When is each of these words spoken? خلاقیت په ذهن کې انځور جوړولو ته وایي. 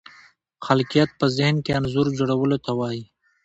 خلاقیت 0.65 1.09
په 1.19 1.25
ذهن 1.37 1.55
کې 1.65 1.71
انځور 1.79 2.07
جوړولو 2.19 2.57
ته 2.65 2.71
وایي. 2.79 3.03